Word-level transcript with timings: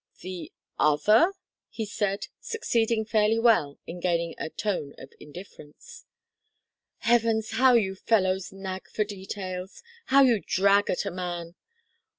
"The 0.21 0.51
other?" 0.79 1.31
he 1.69 1.85
said, 1.85 2.25
succeeding 2.39 3.05
fairly 3.05 3.37
well 3.37 3.77
in 3.85 3.99
gaining 3.99 4.33
a 4.39 4.49
tone 4.49 4.95
of 4.97 5.13
indifference. 5.19 6.05
"Heavens 7.01 7.51
how 7.51 7.73
you 7.75 7.93
fellows 7.93 8.51
nag 8.51 8.89
for 8.89 9.03
details! 9.03 9.83
How 10.07 10.23
you 10.23 10.41
drag 10.43 10.89
at 10.89 11.05
a 11.05 11.11
man! 11.11 11.53